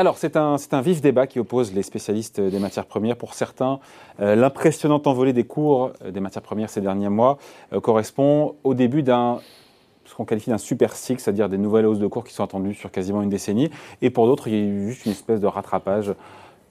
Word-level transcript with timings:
Alors, 0.00 0.16
c'est 0.16 0.38
un, 0.38 0.56
vif 0.80 1.02
débat 1.02 1.26
qui 1.26 1.40
oppose 1.40 1.74
les 1.74 1.82
spécialistes 1.82 2.40
des 2.40 2.58
matières 2.58 2.86
premières. 2.86 3.16
Pour 3.16 3.34
certains, 3.34 3.80
euh, 4.20 4.34
l'impressionnante 4.34 5.06
envolée 5.06 5.34
des 5.34 5.44
cours 5.44 5.92
des 6.10 6.20
matières 6.20 6.40
premières 6.40 6.70
ces 6.70 6.80
derniers 6.80 7.10
mois 7.10 7.36
euh, 7.74 7.80
correspond 7.80 8.54
au 8.64 8.72
début 8.72 9.02
d'un 9.02 9.40
ce 10.06 10.14
qu'on 10.14 10.24
qualifie 10.24 10.48
d'un 10.48 10.56
super 10.56 10.96
cycle, 10.96 11.20
c'est-à-dire 11.20 11.50
des 11.50 11.58
nouvelles 11.58 11.84
hausses 11.84 11.98
de 11.98 12.06
cours 12.06 12.24
qui 12.24 12.32
sont 12.32 12.42
attendues 12.42 12.72
sur 12.72 12.90
quasiment 12.90 13.20
une 13.20 13.28
décennie. 13.28 13.68
Et 14.00 14.08
pour 14.08 14.26
d'autres, 14.26 14.48
il 14.48 14.54
y 14.54 14.56
a 14.56 14.60
eu 14.60 14.88
juste 14.88 15.04
une 15.04 15.12
espèce 15.12 15.38
de 15.38 15.46
rattrapage 15.46 16.14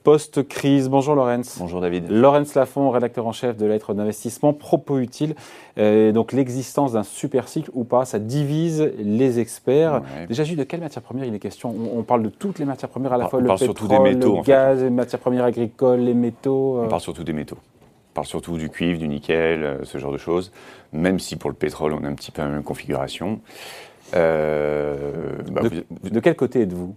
post-crise. 0.02 0.88
Bonjour 0.88 1.14
Laurence. 1.14 1.58
Bonjour 1.58 1.80
David. 1.80 2.10
Laurence 2.10 2.54
Lafont, 2.54 2.90
rédacteur 2.90 3.26
en 3.26 3.32
chef 3.32 3.56
de 3.56 3.66
lettres 3.66 3.94
d'investissement. 3.94 4.52
Propos 4.52 4.98
utiles. 4.98 5.34
Euh, 5.78 6.12
donc 6.12 6.32
l'existence 6.32 6.92
d'un 6.92 7.02
super 7.02 7.48
cycle 7.48 7.70
ou 7.74 7.84
pas, 7.84 8.04
ça 8.04 8.18
divise 8.18 8.92
les 8.98 9.40
experts. 9.40 10.02
Déjà, 10.28 10.44
juste 10.44 10.58
de 10.58 10.64
quelle 10.64 10.80
matière 10.80 11.02
première 11.02 11.24
il 11.24 11.34
est 11.34 11.38
question 11.38 11.74
on, 11.94 12.02
parle 12.02 12.22
de 12.22 12.28
toutes 12.28 12.58
les 12.58 12.64
matières 12.64 12.88
premières 12.88 13.12
à 13.12 13.18
la 13.18 13.28
fois, 13.28 13.40
le 13.40 13.48
pétrole, 13.48 14.02
métaux, 14.02 14.36
le 14.36 14.42
gaz, 14.42 14.82
les 14.82 14.90
matières 14.90 15.20
premières 15.20 15.44
agricoles, 15.44 16.00
les 16.00 16.14
métaux. 16.14 16.78
On 16.78 16.84
euh. 16.84 16.88
parle 16.88 17.02
surtout 17.02 17.24
des 17.24 17.32
métaux. 17.32 17.58
On 18.10 18.14
parle 18.14 18.26
surtout 18.26 18.56
du 18.56 18.70
cuivre, 18.70 18.98
du 18.98 19.06
nickel, 19.06 19.62
euh, 19.62 19.84
ce 19.84 19.98
genre 19.98 20.12
de 20.12 20.18
choses. 20.18 20.50
Même 20.92 21.18
si 21.18 21.36
pour 21.36 21.50
le 21.50 21.56
pétrole, 21.56 21.92
on 21.92 22.02
a 22.04 22.08
un 22.08 22.14
petit 22.14 22.32
peu 22.32 22.42
la 22.42 22.48
même 22.48 22.62
configuration. 22.62 23.40
Bah, 24.12 24.18
de 24.18 26.20
quel 26.20 26.34
côté 26.34 26.62
êtes-vous? 26.62 26.96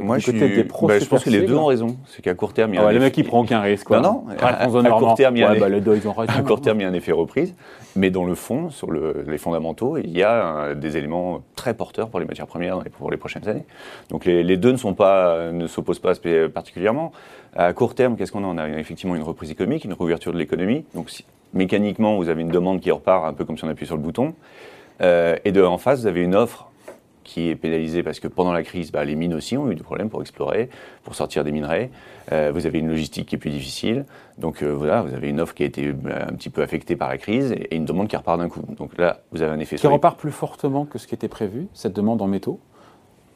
Moi, 0.00 0.18
je, 0.18 0.30
suis, 0.30 0.38
bah, 0.38 0.98
je 0.98 1.04
pense 1.06 1.24
que 1.24 1.30
les 1.30 1.42
deux 1.42 1.56
ont 1.56 1.66
raison. 1.66 1.96
C'est 2.06 2.22
qu'à 2.22 2.34
court 2.34 2.52
terme, 2.52 2.72
il 2.72 2.76
y 2.76 2.78
a. 2.78 2.82
Ah 2.82 2.86
ouais, 2.86 2.92
le 2.92 3.00
mec, 3.00 3.16
il 3.16 3.24
prend 3.24 3.40
aucun 3.40 3.60
risque. 3.60 3.86
Quoi. 3.86 4.00
Non, 4.00 4.24
non. 4.28 4.36
À, 4.40 4.66
court 4.66 5.14
terme, 5.14 5.36
il 5.36 5.40
y 5.40 5.44
a 5.44 5.54
bah, 5.54 5.68
les 5.68 5.80
deux, 5.80 5.96
ils 5.96 6.06
ont 6.06 6.12
raison, 6.12 6.32
à 6.32 6.42
court 6.42 6.60
terme, 6.60 6.80
il 6.80 6.82
y 6.82 6.86
a 6.86 6.88
un 6.88 6.94
effet 6.94 7.12
reprise. 7.12 7.54
Mais 7.96 8.10
dans 8.10 8.24
le 8.24 8.34
fond, 8.34 8.70
sur 8.70 8.90
le, 8.90 9.24
les 9.26 9.38
fondamentaux, 9.38 9.96
il 9.96 10.16
y 10.16 10.22
a 10.22 10.32
euh, 10.32 10.74
des 10.74 10.96
éléments 10.96 11.40
très 11.56 11.74
porteurs 11.74 12.10
pour 12.10 12.20
les 12.20 12.26
matières 12.26 12.46
premières 12.46 12.78
pour 12.98 13.10
les 13.10 13.16
prochaines 13.16 13.48
années. 13.48 13.64
Donc 14.10 14.24
les, 14.24 14.44
les 14.44 14.56
deux 14.56 14.70
ne 14.70 14.76
sont 14.76 14.94
pas, 14.94 15.50
ne 15.50 15.66
s'opposent 15.66 15.98
pas 15.98 16.12
particulièrement. 16.52 17.12
À 17.56 17.72
court 17.72 17.94
terme, 17.94 18.16
qu'est-ce 18.16 18.30
qu'on 18.30 18.44
a? 18.44 18.46
On 18.46 18.58
a 18.58 18.68
effectivement 18.78 19.16
une 19.16 19.22
reprise 19.22 19.50
économique, 19.50 19.84
une 19.84 19.94
réouverture 19.94 20.32
de 20.32 20.38
l'économie. 20.38 20.84
Donc 20.94 21.10
si, 21.10 21.24
mécaniquement, 21.54 22.16
vous 22.16 22.28
avez 22.28 22.42
une 22.42 22.50
demande 22.50 22.80
qui 22.80 22.90
repart 22.90 23.24
un 23.24 23.32
peu 23.32 23.44
comme 23.44 23.56
si 23.56 23.64
on 23.64 23.68
appuyait 23.68 23.86
sur 23.86 23.96
le 23.96 24.02
bouton. 24.02 24.34
Euh, 25.00 25.36
et 25.44 25.52
de, 25.52 25.62
en 25.62 25.78
face, 25.78 26.00
vous 26.00 26.06
avez 26.06 26.22
une 26.22 26.34
offre 26.34 26.70
qui 27.28 27.50
est 27.50 27.56
pénalisé 27.56 28.02
parce 28.02 28.20
que 28.20 28.26
pendant 28.26 28.52
la 28.52 28.62
crise, 28.62 28.90
bah, 28.90 29.04
les 29.04 29.14
mines 29.14 29.34
aussi 29.34 29.56
ont 29.58 29.70
eu 29.70 29.74
des 29.74 29.82
problèmes 29.82 30.08
pour 30.08 30.22
explorer, 30.22 30.70
pour 31.04 31.14
sortir 31.14 31.44
des 31.44 31.52
minerais. 31.52 31.90
Euh, 32.32 32.50
vous 32.54 32.64
avez 32.64 32.78
une 32.78 32.88
logistique 32.88 33.28
qui 33.28 33.34
est 33.34 33.38
plus 33.38 33.50
difficile. 33.50 34.06
Donc 34.38 34.62
euh, 34.62 34.70
voilà, 34.74 35.02
vous 35.02 35.12
avez 35.12 35.28
une 35.28 35.38
offre 35.38 35.54
qui 35.54 35.62
a 35.62 35.66
été 35.66 35.92
bah, 35.92 36.26
un 36.26 36.32
petit 36.32 36.48
peu 36.48 36.62
affectée 36.62 36.96
par 36.96 37.10
la 37.10 37.18
crise 37.18 37.52
et, 37.52 37.76
une 37.76 37.84
demande 37.84 38.08
qui 38.08 38.16
repart 38.16 38.38
d'un 38.38 38.48
coup. 38.48 38.62
Donc 38.78 38.96
là, 38.96 39.20
vous 39.30 39.42
avez 39.42 39.52
un 39.52 39.60
effet. 39.60 39.76
Qui 39.76 39.86
repart 39.86 40.18
plus 40.18 40.32
fortement 40.32 40.86
que 40.86 40.98
ce 40.98 41.06
qui 41.06 41.14
était 41.14 41.28
prévu, 41.28 41.68
cette 41.74 41.92
demande 41.92 42.22
en 42.22 42.28
métaux 42.28 42.60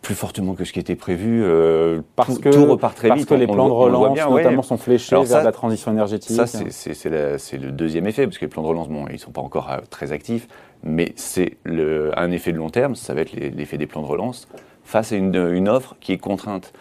plus 0.02 0.16
fortement 0.16 0.54
que 0.54 0.64
ce 0.64 0.72
qui 0.72 0.80
était 0.80 0.96
prévu. 0.96 1.42
Euh, 1.44 2.02
parce 2.16 2.38
que, 2.38 2.48
tout 2.48 2.66
repart 2.66 2.96
très 2.96 3.08
vite. 3.08 3.18
Parce 3.18 3.26
que 3.26 3.34
les 3.34 3.46
plans 3.46 3.68
de 3.68 3.72
relance, 3.72 4.18
notamment, 4.28 4.62
sont 4.62 4.76
fléchés 4.76 5.16
vers 5.16 5.44
la 5.44 5.52
transition 5.52 5.92
énergétique. 5.92 6.36
Ça, 6.36 6.46
c'est 6.46 7.58
le 7.58 7.70
deuxième 7.70 8.06
effet, 8.06 8.26
parce 8.26 8.36
que 8.36 8.44
les 8.44 8.50
plans 8.50 8.62
de 8.62 8.68
relance, 8.68 8.88
bon, 8.88 9.06
ils 9.08 9.14
ne 9.14 9.18
sont 9.18 9.30
pas 9.30 9.40
encore 9.40 9.70
très 9.88 10.12
actifs, 10.12 10.48
mais 10.82 11.12
c'est 11.16 11.56
un 11.64 12.30
effet 12.32 12.52
de 12.52 12.58
long 12.58 12.68
terme, 12.68 12.96
ça 12.96 13.14
va 13.14 13.22
être 13.22 13.32
l'effet 13.32 13.78
des 13.78 13.86
plans 13.86 14.02
de 14.02 14.06
relance, 14.06 14.48
face 14.84 15.12
à 15.12 15.16
une, 15.16 15.68
offre 15.68 15.96
qui 16.00 16.12
est 16.12 16.18
contrainte. 16.18 16.72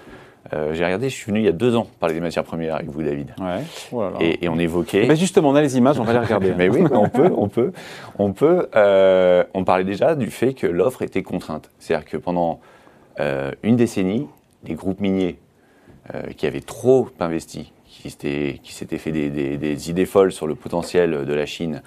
Euh, 0.53 0.73
j'ai 0.73 0.83
regardé, 0.83 1.07
je 1.07 1.15
suis 1.15 1.27
venu 1.27 1.39
il 1.39 1.45
y 1.45 1.49
a 1.49 1.53
deux 1.53 1.75
ans 1.75 1.87
parler 1.99 2.15
des 2.15 2.19
matières 2.19 2.43
premières 2.43 2.75
avec 2.75 2.89
vous, 2.89 3.03
David. 3.03 3.31
Ouais. 3.39 4.37
Et, 4.41 4.49
on 4.49 4.57
évoquait. 4.57 5.05
Mais 5.07 5.15
justement, 5.15 5.49
on 5.49 5.55
a 5.55 5.61
les 5.61 5.77
images, 5.77 5.99
on 5.99 6.03
va 6.03 6.13
les 6.13 6.19
regarder. 6.25 6.53
mais 6.57 6.67
oui, 6.67 6.83
on 6.91 7.07
peut, 7.07 7.31
on 7.37 7.47
peut, 7.47 7.71
on 8.17 8.33
peut. 8.33 8.67
Euh, 8.75 9.43
on 9.53 9.63
parlait 9.63 9.83
déjà 9.83 10.15
du 10.15 10.31
fait 10.31 10.55
que 10.55 10.65
l'offre 10.65 11.03
était 11.03 11.21
contrainte. 11.21 11.69
C'est-à-dire 11.77 12.05
que 12.05 12.17
pendant 12.17 12.53
euh, 12.53 12.55
une 13.19 13.75
décennie, 13.75 14.27
les 14.63 14.75
groupes 14.75 14.99
miniers 14.99 15.37
qui 16.35 16.47
avaient 16.47 16.61
trop 16.61 17.09
investi, 17.19 17.71
qui 17.85 18.09
s'étaient 18.09 18.97
fait 18.97 19.11
des, 19.11 19.29
des, 19.29 19.89
idées 19.89 20.05
folles 20.05 20.31
sur 20.31 20.47
le 20.47 20.55
potentiel 20.55 21.25
de 21.25 21.33
la 21.33 21.45
Chine, 21.45 21.81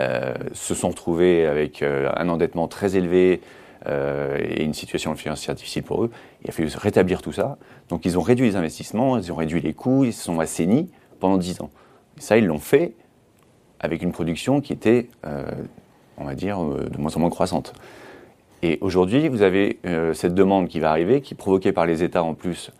euh, 0.00 0.32
se 0.54 0.74
sont 0.74 0.88
retrouvés 0.88 1.46
avec 1.46 1.82
euh, 1.82 2.10
un 2.16 2.30
endettement 2.30 2.66
très 2.66 2.96
élevé 2.96 3.42
euh, 3.86 4.38
et 4.40 4.64
une 4.64 4.72
situation 4.72 5.14
financière 5.14 5.54
difficile 5.54 5.82
pour 5.82 6.02
eux. 6.02 6.10
Il 6.42 6.48
a 6.48 6.52
fallu 6.52 6.70
rétablir 6.74 7.20
tout 7.20 7.32
ça. 7.32 7.58
Donc 7.90 8.06
ils 8.06 8.18
ont 8.18 8.22
réduit 8.22 8.46
les 8.46 8.56
investissements, 8.56 9.18
ils 9.18 9.30
ont 9.30 9.36
réduit 9.36 9.60
les 9.60 9.74
coûts, 9.74 10.04
ils 10.04 10.14
se 10.14 10.24
sont 10.24 10.40
assainis 10.40 10.90
pendant 11.20 11.36
10 11.36 11.60
ans. 11.60 11.70
Et 12.16 12.22
ça, 12.22 12.38
ils 12.38 12.46
l'ont 12.46 12.58
fait 12.58 12.94
avec 13.80 14.02
une 14.02 14.12
production 14.12 14.60
qui 14.60 14.72
était, 14.72 15.08
on 16.16 16.24
va 16.24 16.34
dire, 16.34 16.58
de 16.62 16.98
moins 16.98 17.14
en 17.16 17.20
moins 17.20 17.30
croissante. 17.30 17.74
Et 18.62 18.78
aujourd'hui, 18.80 19.28
vous 19.28 19.42
avez 19.42 19.80
cette 20.14 20.34
demande 20.34 20.68
qui 20.68 20.78
va 20.78 20.90
arriver, 20.90 21.20
qui 21.20 21.34
est 21.34 21.36
provoquée 21.36 21.72
par 21.72 21.84
les 21.84 22.04
États 22.04 22.22
en 22.22 22.34
plus 22.34 22.70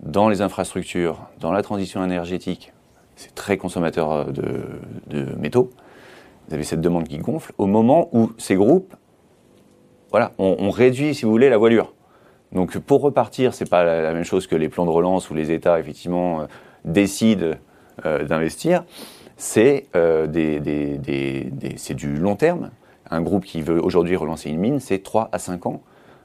dans 0.00 0.28
les 0.28 0.42
infrastructures, 0.42 1.18
dans 1.40 1.52
la 1.52 1.62
transition 1.62 2.04
énergétique. 2.04 2.72
C'est 3.16 3.34
très 3.34 3.56
consommateur 3.56 4.26
de 4.32 5.36
métaux 5.36 5.70
vous 6.48 6.54
avez 6.54 6.64
cette 6.64 6.80
demande 6.80 7.08
qui 7.08 7.18
gonfle 7.18 7.52
au 7.58 7.66
moment 7.66 8.08
où 8.12 8.32
ces 8.38 8.56
groupes, 8.56 8.94
voilà, 10.10 10.32
on, 10.38 10.70
réduit, 10.70 11.14
si 11.14 11.24
vous 11.24 11.30
voulez, 11.30 11.48
la 11.48 11.56
voilure. 11.56 11.94
Donc 12.52 12.76
pour 12.78 13.00
repartir, 13.00 13.54
c'est 13.54 13.70
pas 13.70 13.82
la, 13.84 14.12
même 14.12 14.24
chose 14.24 14.46
que 14.46 14.56
les 14.56 14.68
plans 14.68 14.84
de 14.84 14.90
relance 14.90 15.30
où 15.30 15.34
les 15.34 15.50
États 15.50 15.80
effectivement 15.80 16.42
euh, 16.42 16.46
décident 16.84 17.52
euh, 18.04 18.24
d'investir. 18.24 18.84
C'est 19.38 19.86
euh, 19.96 20.26
c'est 21.76 21.94
du 21.94 22.16
long 22.16 22.36
terme. 22.36 22.70
Un 23.12 23.20
groupe 23.20 23.44
qui 23.44 23.62
veut 23.62 23.80
aujourd'hui 23.80 24.16
relancer 24.16 24.50
une 24.50 24.58
mine, 24.58 24.80
c'est 24.80 25.02
3 25.02 25.28
à 25.32 25.38
5 25.38 25.66
ans. 25.66 25.82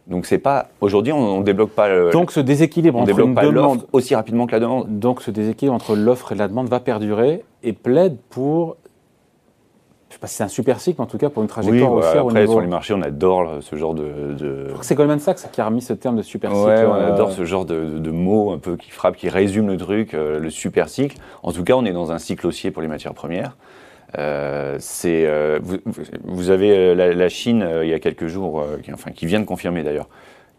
Donc 0.07 0.25
c'est 0.25 0.37
pas 0.37 0.69
aujourd'hui 0.79 1.11
on, 1.11 1.39
ne 1.39 1.43
débloque 1.43 1.71
pas 1.71 1.89
le, 1.89 2.11
donc 2.11 2.31
ce 2.31 2.39
déséquilibre 2.39 2.97
entre 2.97 3.19
une 3.19 3.35
demande 3.35 3.85
aussi 3.91 4.15
rapidement 4.15 4.47
que 4.47 4.53
la 4.53 4.61
demande. 4.61 4.99
Donc 4.99 5.21
ce 5.21 5.31
déséquilibre 5.31 5.75
entre 5.75 5.97
l'offre 5.97 6.31
et 6.31 6.35
la 6.35 6.47
demande 6.47 6.69
va 6.69 6.79
perdurer 6.79 7.43
et 7.61 7.73
plaide 7.73 8.17
pour 8.29 8.77
je 10.09 10.13
sais 10.13 10.19
pas 10.19 10.27
si 10.27 10.35
c'est 10.35 10.43
un 10.43 10.47
super 10.47 10.79
cycle, 10.79 11.01
en 11.01 11.05
tout 11.05 11.17
cas 11.17 11.29
pour 11.29 11.43
une 11.43 11.49
trajectoire 11.49 11.91
oui, 11.91 11.99
haussière 11.99 12.21
après, 12.21 12.47
sur 12.47 12.61
les 12.61 12.67
marchés, 12.67 12.93
on 12.93 13.01
adore 13.01 13.57
ce 13.59 13.75
genre 13.75 13.93
de. 13.93 14.33
de... 14.39 14.67
C'est 14.81 14.95
Goldman 14.95 15.19
Sachs 15.19 15.51
qui 15.51 15.59
a 15.59 15.65
remis 15.65 15.81
ce 15.81 15.91
terme 15.91 16.15
de 16.15 16.21
super 16.21 16.51
cycle. 16.51 16.65
Ouais, 16.65 16.85
on 16.85 16.95
euh, 16.95 17.13
adore 17.13 17.31
ce 17.31 17.43
genre 17.43 17.65
de, 17.65 17.99
de, 17.99 18.11
mots 18.11 18.51
un 18.51 18.57
peu 18.57 18.77
qui 18.77 18.89
frappe, 18.89 19.17
qui 19.17 19.27
résume 19.27 19.67
le 19.67 19.75
truc, 19.75 20.13
euh, 20.13 20.39
le 20.39 20.49
super 20.49 20.87
cycle. 20.87 21.17
En 21.43 21.51
tout 21.51 21.63
cas, 21.65 21.73
on 21.73 21.83
est 21.83 21.91
dans 21.91 22.13
un 22.13 22.19
cycle 22.19 22.47
haussier 22.47 22.71
pour 22.71 22.81
les 22.81 22.87
matières 22.87 23.13
premières. 23.13 23.57
Euh, 24.17 24.77
c'est, 24.79 25.25
euh, 25.25 25.59
vous, 25.61 25.77
vous, 26.23 26.49
avez 26.49 26.95
la, 26.95 27.29
Chine 27.29 27.67
il 27.83 27.89
y 27.89 27.93
a 27.93 27.99
quelques 27.99 28.27
jours, 28.27 28.65
qui, 28.83 28.93
enfin 28.93 29.11
qui 29.11 29.25
vient 29.25 29.39
de 29.39 29.45
confirmer 29.45 29.83
d'ailleurs, 29.83 30.07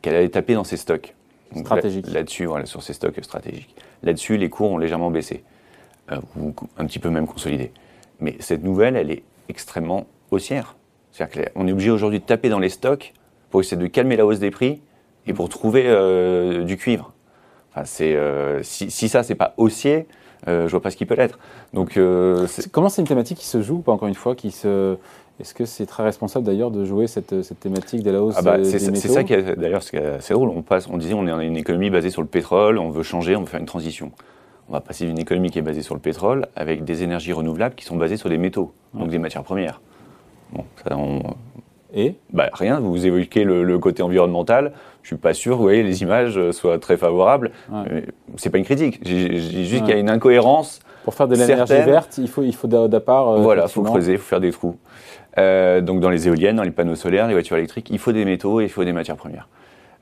qu'elle 0.02 0.14
allait 0.14 0.28
taper 0.28 0.54
dans 0.54 0.64
ses 0.64 0.76
stocks. 0.76 1.14
Stratégiques. 1.56 2.10
Là-dessus, 2.12 2.44
voilà, 2.44 2.66
sur 2.66 2.82
ses 2.82 2.92
stocks 2.92 3.18
stratégiques. 3.22 3.74
Là-dessus, 4.02 4.36
les 4.36 4.50
cours 4.50 4.70
ont 4.70 4.78
légèrement 4.78 5.10
baissé, 5.10 5.44
ou 6.36 6.54
un 6.76 6.84
petit 6.84 6.98
peu 6.98 7.08
même 7.08 7.26
consolidé. 7.26 7.72
Mais 8.20 8.36
cette 8.40 8.62
nouvelle, 8.62 8.96
elle 8.96 9.10
est 9.10 9.22
extrêmement 9.48 10.06
haussière. 10.30 10.76
C'est-à-dire 11.10 11.52
qu'on 11.52 11.66
est 11.66 11.72
obligé 11.72 11.90
aujourd'hui 11.90 12.20
de 12.20 12.24
taper 12.24 12.48
dans 12.48 12.58
les 12.58 12.68
stocks 12.68 13.12
pour 13.50 13.60
essayer 13.60 13.76
de 13.76 13.86
calmer 13.86 14.16
la 14.16 14.26
hausse 14.26 14.38
des 14.38 14.50
prix 14.50 14.80
et 15.26 15.32
pour 15.32 15.48
trouver 15.48 15.84
euh, 15.86 16.64
du 16.64 16.76
cuivre. 16.76 17.12
Enfin, 17.70 17.84
c'est, 17.84 18.14
euh, 18.14 18.62
si, 18.62 18.90
si, 18.90 19.08
ça, 19.08 19.22
c'est 19.22 19.34
pas 19.34 19.54
haussier, 19.56 20.06
euh, 20.46 20.66
je 20.66 20.70
vois 20.70 20.80
pas 20.80 20.90
ce 20.90 20.96
qui 20.96 21.06
peut 21.06 21.14
l'être. 21.14 21.38
Donc, 21.72 21.98
Comment 22.72 22.88
c'est 22.88 23.02
une 23.02 23.08
thématique 23.08 23.38
qui 23.38 23.46
se 23.46 23.62
joue, 23.62 23.78
pas 23.78 23.92
encore 23.92 24.08
une 24.08 24.14
fois, 24.14 24.34
qui 24.34 24.50
se... 24.50 24.96
Est-ce 25.40 25.54
que 25.54 25.66
c'est 25.66 25.86
très 25.86 26.02
responsable 26.02 26.44
d'ailleurs 26.44 26.72
de 26.72 26.84
jouer 26.84 27.06
cette, 27.06 27.42
cette, 27.42 27.60
thématique 27.60 28.02
de 28.02 28.10
la 28.10 28.20
hausse 28.20 28.34
ah 28.36 28.42
bah, 28.42 28.56
c'est, 28.64 28.90
des 28.90 28.98
C'est 28.98 29.08
ça 29.08 29.22
qui 29.22 29.34
est 29.34 29.56
d'ailleurs 29.56 29.82
assez 29.82 30.34
drôle. 30.34 30.48
On, 30.48 30.62
passe, 30.62 30.88
on 30.90 30.98
disait 30.98 31.14
on 31.14 31.24
est 31.28 31.30
dans 31.30 31.38
une 31.38 31.56
économie 31.56 31.90
basée 31.90 32.10
sur 32.10 32.22
le 32.22 32.26
pétrole, 32.26 32.76
on 32.76 32.90
veut 32.90 33.04
changer, 33.04 33.36
on 33.36 33.42
veut 33.42 33.46
faire 33.46 33.60
une 33.60 33.66
transition 33.66 34.10
on 34.68 34.72
va 34.72 34.80
passer 34.80 35.06
d'une 35.06 35.18
économie 35.18 35.50
qui 35.50 35.58
est 35.58 35.62
basée 35.62 35.82
sur 35.82 35.94
le 35.94 36.00
pétrole 36.00 36.46
avec 36.54 36.84
des 36.84 37.02
énergies 37.02 37.32
renouvelables 37.32 37.74
qui 37.74 37.84
sont 37.84 37.96
basées 37.96 38.16
sur 38.16 38.28
des 38.28 38.38
métaux, 38.38 38.72
donc 38.94 39.08
des 39.08 39.18
matières 39.18 39.42
premières. 39.42 39.80
Bon, 40.52 40.64
ça, 40.84 40.96
on... 40.96 41.22
Et? 41.94 42.16
Bah, 42.32 42.50
Rien, 42.52 42.80
vous 42.80 43.06
évoquez 43.06 43.44
le, 43.44 43.78
côté 43.78 44.02
environnemental. 44.02 44.72
Je 45.08 45.14
suis 45.14 45.20
pas 45.20 45.32
sûr, 45.32 45.56
vous 45.56 45.62
voyez, 45.62 45.82
les 45.82 46.02
images 46.02 46.50
soient 46.50 46.78
très 46.78 46.98
favorables. 46.98 47.50
Ouais. 47.72 48.04
C'est 48.36 48.50
pas 48.50 48.58
une 48.58 48.64
critique. 48.66 49.00
J'ai 49.00 49.38
juste 49.38 49.84
qu'il 49.84 49.94
y 49.94 49.96
a 49.96 49.98
une 49.98 50.10
incohérence. 50.10 50.80
Pour 51.02 51.14
faire 51.14 51.26
de 51.26 51.34
l'énergie 51.34 51.72
verte, 51.72 52.18
il 52.18 52.28
faut, 52.28 52.42
il 52.42 52.54
faut 52.54 52.68
d'appart. 52.68 53.28
Euh, 53.28 53.40
voilà, 53.40 53.62
il 53.64 53.70
faut 53.70 53.80
creuser, 53.80 54.12
il 54.12 54.18
faut 54.18 54.28
faire 54.28 54.40
des 54.40 54.52
trous. 54.52 54.76
Euh, 55.38 55.80
donc 55.80 56.00
dans 56.00 56.10
les 56.10 56.28
éoliennes, 56.28 56.56
dans 56.56 56.62
les 56.62 56.72
panneaux 56.72 56.94
solaires, 56.94 57.26
les 57.26 57.32
voitures 57.32 57.56
électriques, 57.56 57.88
il 57.88 57.98
faut 57.98 58.12
des 58.12 58.26
métaux 58.26 58.60
et 58.60 58.64
il 58.64 58.68
faut 58.68 58.84
des 58.84 58.92
matières 58.92 59.16
premières. 59.16 59.48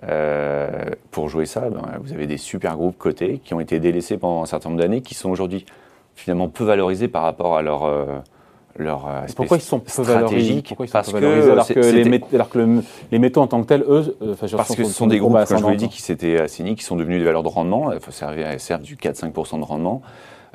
Euh, 0.08 0.86
pour 1.12 1.28
jouer 1.28 1.46
ça, 1.46 1.70
ben, 1.70 1.82
vous 2.00 2.12
avez 2.12 2.26
des 2.26 2.36
super 2.36 2.74
groupes 2.74 2.98
cotés 2.98 3.40
qui 3.44 3.54
ont 3.54 3.60
été 3.60 3.78
délaissés 3.78 4.18
pendant 4.18 4.42
un 4.42 4.46
certain 4.46 4.70
nombre 4.70 4.82
d'années, 4.82 5.02
qui 5.02 5.14
sont 5.14 5.30
aujourd'hui 5.30 5.66
finalement 6.16 6.48
peu 6.48 6.64
valorisés 6.64 7.06
par 7.06 7.22
rapport 7.22 7.56
à 7.56 7.62
leur 7.62 7.84
euh, 7.84 8.06
leur 8.78 9.06
aspect 9.06 9.34
Pourquoi 9.34 9.56
ils 9.56 9.62
sont 9.62 9.80
peu 9.80 10.02
valorisés? 10.02 10.62
Parce 10.92 11.12
que, 11.12 11.50
alors, 11.50 11.66
que 11.66 11.80
les 11.80 12.20
alors 12.34 12.48
que 12.48 12.82
les 13.10 13.18
métaux 13.18 13.40
en 13.40 13.46
tant 13.46 13.62
que 13.62 13.66
tels, 13.66 13.82
eux, 13.82 14.16
euh, 14.22 14.34
parce 14.56 14.74
que 14.74 14.84
ce 14.84 14.92
sont 14.92 15.06
des 15.06 15.18
groupes, 15.18 15.36
comme 15.46 15.58
je 15.58 15.62
vous 15.62 15.70
l'ai 15.70 15.76
dit, 15.76 15.88
qui 15.88 16.02
s'étaient 16.02 16.40
assignés, 16.40 16.74
qui 16.74 16.84
sont 16.84 16.96
devenus 16.96 17.18
des 17.18 17.24
valeurs 17.24 17.42
de 17.42 17.48
rendement, 17.48 17.92
il 17.92 18.00
faut 18.00 18.10
servir, 18.10 18.48
servent 18.60 18.82
du 18.82 18.96
4-5% 18.96 19.60
de 19.60 19.64
rendement. 19.64 20.02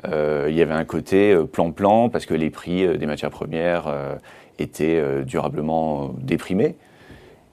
Euh, 0.08 0.48
il 0.48 0.56
y 0.56 0.62
avait 0.62 0.74
un 0.74 0.84
côté 0.84 1.36
plan-plan 1.52 2.08
parce 2.08 2.26
que 2.26 2.34
les 2.34 2.50
prix 2.50 2.98
des 2.98 3.06
matières 3.06 3.30
premières 3.30 3.84
étaient 4.58 5.02
durablement 5.24 6.10
déprimés. 6.18 6.76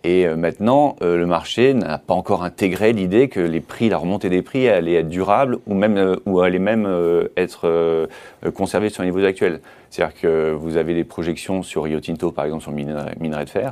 Et 0.03 0.25
euh, 0.25 0.35
maintenant, 0.37 0.95
euh, 1.01 1.17
le 1.17 1.25
marché 1.25 1.73
n'a 1.73 1.97
pas 1.97 2.13
encore 2.13 2.43
intégré 2.43 2.93
l'idée 2.93 3.27
que 3.27 3.39
les 3.41 3.59
prix, 3.59 3.89
la 3.89 3.97
remontée 3.97 4.29
des 4.29 4.41
prix 4.41 4.69
allait 4.69 4.93
être 4.95 5.09
durable 5.09 5.57
ou 5.67 5.73
même 5.73 5.97
euh, 5.97 6.15
ou 6.25 6.39
allait 6.39 6.57
même 6.59 6.87
être 7.35 8.07
conservée 8.53 8.89
sur 8.89 9.03
les 9.03 9.11
niveaux 9.11 9.25
actuels. 9.25 9.59
C'est-à-dire 9.89 10.15
que 10.19 10.51
vous 10.51 10.77
avez 10.77 10.93
des 10.93 11.03
projections 11.03 11.63
sur 11.63 11.83
Rio 11.83 11.99
Tinto, 11.99 12.31
par 12.31 12.45
exemple 12.45 12.61
sur 12.63 12.71
le 12.71 12.77
minerai, 12.77 13.45
de 13.45 13.49
fer, 13.49 13.71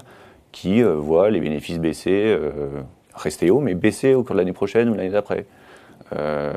qui 0.52 0.82
voient 0.82 1.30
les 1.30 1.40
bénéfices 1.40 1.80
baisser, 1.80 2.38
rester 3.16 3.50
hauts, 3.50 3.60
mais 3.60 3.74
baisser 3.76 4.14
au 4.14 4.24
cours 4.24 4.36
de 4.36 4.40
l'année 4.40 4.54
prochaine 4.54 4.90
ou 4.90 4.94
l'année 4.96 5.10
d'après. 5.10 5.46
Euh, 6.16 6.54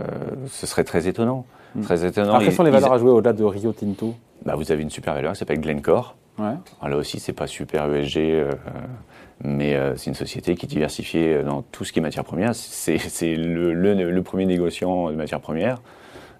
ce 0.46 0.66
serait 0.66 0.84
très 0.84 1.08
étonnant. 1.08 1.44
Mm. 1.74 1.82
Très 1.82 2.04
étonnant. 2.06 2.30
Alors, 2.30 2.42
quelles 2.42 2.52
sont 2.52 2.62
les 2.62 2.70
Ils- 2.70 2.74
valeurs 2.74 2.92
à 2.92 2.98
jouer 2.98 3.10
au-delà 3.10 3.32
de 3.32 3.44
Rio 3.44 3.72
Tinto? 3.72 4.14
Bah, 4.44 4.54
Vous 4.56 4.70
avez 4.72 4.82
une 4.82 4.90
super 4.90 5.14
valeur 5.14 5.32
qui 5.32 5.38
s'appelle 5.38 5.60
Glencore. 5.60 6.16
Ouais. 6.40 6.54
Alors 6.80 6.88
là 6.90 6.96
aussi, 6.96 7.20
c'est 7.20 7.32
pas 7.32 7.46
super 7.46 7.92
ESG, 7.94 8.16
euh, 8.18 8.50
mais 9.44 9.74
euh, 9.74 9.94
c'est 9.96 10.08
une 10.10 10.14
société 10.14 10.54
qui 10.54 10.66
est 10.66 10.68
diversifiée 10.68 11.34
euh, 11.34 11.42
dans 11.42 11.62
tout 11.62 11.84
ce 11.84 11.92
qui 11.92 11.98
est 11.98 12.02
matières 12.02 12.24
premières. 12.24 12.54
C'est 12.54 12.96
le, 13.36 13.72
le- 13.74 14.10
le 14.10 14.22
premier 14.22 14.46
négociant 14.46 15.10
de 15.10 15.16
matières 15.16 15.40
premières, 15.40 15.80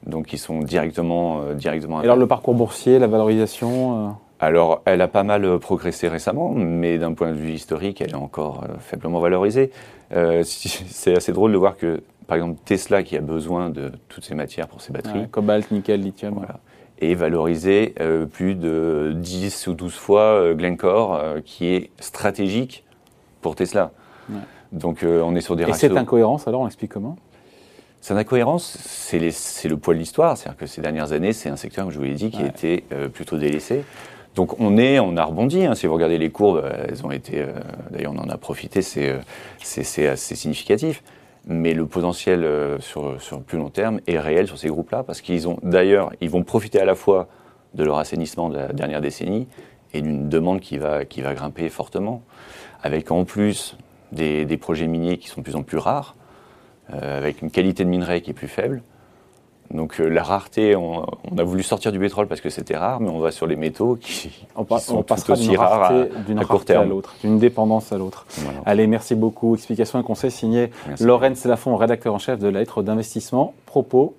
donc 0.07 0.33
ils 0.33 0.39
sont 0.39 0.61
directement, 0.61 1.43
euh, 1.43 1.55
directement. 1.55 2.01
Et 2.01 2.05
alors 2.05 2.17
le 2.17 2.27
parcours 2.27 2.55
boursier, 2.55 2.99
la 2.99 3.07
valorisation 3.07 4.17
Alors, 4.41 4.81
elle 4.87 5.03
a 5.03 5.09
pas 5.09 5.23
mal 5.23 5.59
progressé 5.59 6.09
récemment, 6.09 6.51
mais 6.55 6.97
d'un 6.99 7.13
point 7.13 7.29
de 7.31 7.37
vue 7.37 7.53
historique, 7.53 8.01
elle 8.01 8.11
est 8.11 8.15
encore 8.15 8.65
faiblement 8.79 9.21
valorisée. 9.21 9.71
C'est 10.43 11.15
assez 11.17 11.33
drôle 11.33 11.53
de 11.53 11.57
voir 11.59 11.77
que, 11.77 12.03
par 12.27 12.37
exemple, 12.37 12.59
Tesla, 12.65 13.03
qui 13.03 13.17
a 13.17 13.21
besoin 13.21 13.71
de 13.71 13.93
toutes 14.09 14.25
ces 14.25 14.35
matières 14.35 14.67
pour 14.67 14.81
ses 14.81 14.93
batteries, 14.93 15.21
ouais, 15.21 15.29
cobalt, 15.29 15.71
nickel, 15.71 16.01
lithium. 16.01 16.35
Voilà. 16.35 16.59
Et 17.01 17.15
valorisé 17.15 17.95
euh, 18.01 18.27
plus 18.27 18.55
de 18.55 19.13
10 19.17 19.67
ou 19.69 19.75
12 19.75 19.95
fois 19.95 20.21
euh, 20.21 20.55
Glencore, 20.55 21.15
euh, 21.15 21.41
qui 21.45 21.67
est 21.69 21.91
stratégique 21.99 22.85
pour 23.41 23.57
Tesla. 23.57 23.91
Ouais. 24.29 24.37
Donc 24.73 24.99
on 25.05 25.35
est 25.35 25.41
sur 25.41 25.57
des 25.57 25.63
Et 25.63 25.67
ratios. 25.67 25.81
cette 25.81 25.97
incohérence, 25.97 26.47
alors 26.47 26.61
on 26.61 26.67
explique 26.67 26.93
comment? 26.93 27.17
Cette 28.03 28.17
incohérence, 28.17 28.79
c'est 28.81 29.19
le 29.69 29.77
poids 29.77 29.95
de 29.95 29.99
l'histoire. 29.99 30.37
C'est-à-dire 30.37 30.59
que 30.59 30.67
ces 30.67 30.81
dernières 30.81 31.13
années, 31.13 31.33
c'est 31.33 31.49
un 31.49 31.57
secteur, 31.57 31.85
comme 31.85 31.93
je 31.93 31.99
vous 31.99 32.05
l'ai 32.05 32.15
dit, 32.15 32.31
qui 32.31 32.39
a 32.39 32.43
Ouais. 32.43 32.49
été 32.49 32.85
euh, 32.93 33.09
plutôt 33.09 33.37
délaissé. 33.37 33.83
Donc 34.37 34.61
on 34.61 34.79
est, 34.79 35.01
on 35.01 35.17
a 35.17 35.25
rebondi. 35.25 35.65
hein. 35.67 35.75
Si 35.75 35.87
vous 35.87 35.95
regardez 35.95 36.17
les 36.19 36.31
courbes, 36.31 36.63
elles 36.89 37.05
ont 37.05 37.11
été. 37.11 37.45
D'ailleurs, 37.91 38.13
on 38.15 38.19
en 38.21 38.29
a 38.31 38.37
profité. 38.39 38.81
C'est 38.81 40.07
assez 40.07 40.35
significatif. 40.37 41.03
Mais 41.47 41.73
le 41.73 41.87
potentiel 41.87 42.45
euh, 42.45 42.79
sur, 42.81 43.21
sur 43.21 43.43
plus 43.43 43.59
long 43.59 43.71
terme 43.71 44.01
est 44.07 44.19
réel 44.19 44.47
sur 44.47 44.59
ces 44.59 44.69
groupes-là, 44.69 45.03
parce 45.03 45.21
qu'ils 45.21 45.49
ont 45.49 45.59
d'ailleurs, 45.63 46.13
ils 46.21 46.31
vont 46.31 46.43
profiter 46.43 46.81
à 46.81 46.85
la 46.85 46.95
fois 46.95 47.29
de 47.75 47.85
leur 47.85 47.99
assainissement 47.99 48.49
de 48.49 48.57
la 48.57 48.69
dernière 48.73 49.01
décennie 49.01 49.47
et 49.93 50.03
d'une 50.03 50.29
demande 50.29 50.61
qui 50.61 50.79
va, 50.79 51.05
grimper 51.05 51.69
fortement, 51.69 52.23
avec 52.83 53.11
en 53.11 53.25
plus 53.25 53.77
des, 54.13 54.45
des 54.45 54.57
projets 54.57 54.87
miniers 54.87 55.19
qui 55.19 55.29
sont 55.29 55.41
de 55.41 55.45
plus 55.45 55.57
en 55.57 55.63
plus 55.63 55.79
rares, 55.79 56.15
euh, 56.93 57.19
avec 57.19 57.43
une 57.43 57.51
qualité 57.51 57.85
de 57.85 57.89
minerai 57.89 58.21
qui 58.21 58.31
est 58.31 58.35
plus 58.35 58.49
faible. 58.49 58.83
Donc 59.73 60.01
euh, 60.01 60.09
la 60.09 60.23
rareté, 60.25 60.75
on, 60.75 61.07
on 61.31 61.39
a 61.39 61.45
voulu 61.45 61.63
sortir 61.63 61.93
du 61.93 61.99
pétrole 62.01 62.27
parce 62.27 62.41
que 62.41 62.51
c'était 62.51 62.77
rare, 62.77 63.01
mais 63.01 63.09
on 63.09 63.21
va 63.21 63.31
sur 63.31 63.47
les 63.47 63.55
métaux 63.57 63.97
qui, 64.01 64.31
On, 64.57 64.65
pa- 64.65 64.79
qui 64.79 64.87
sont 64.87 64.99
on 64.99 65.03
tout 65.05 65.31
aussi 65.31 65.57
rares 65.57 65.85
à, 65.93 66.05
d'une 66.27 66.39
à 66.39 66.43
court 66.43 66.57
rareté 66.57 66.73
à 66.73 66.77
terme. 66.79 66.89
l'autre, 66.89 67.15
d'une 67.23 67.39
dépendance 67.39 67.93
à 67.93 67.99
l'autre. 67.99 68.27
Voilà. 68.39 68.59
Allez, 68.67 68.87
merci 68.89 69.15
beaucoup. 69.15 69.55
Explication 69.55 70.01
et 70.01 70.03
conseil 70.03 70.31
signé 70.33 70.71
Merci. 70.89 71.05
Laurence 71.05 71.45
Lafont, 71.45 71.77
rédacteur 71.77 72.15
en 72.15 72.19
chef 72.19 72.39
de 72.41 72.49
la 72.49 72.59
lettre 72.61 72.83
d'investissement. 72.83 73.55
Propos. 73.67 74.15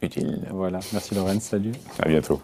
Utile. 0.00 0.40
Voilà. 0.52 0.78
Merci 0.92 1.14
Laurence. 1.14 1.40
Salut. 1.42 1.72
À 2.00 2.08
bientôt. 2.08 2.40